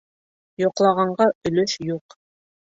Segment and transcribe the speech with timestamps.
[0.63, 2.21] Йоҡлағанға өлөш юҡ.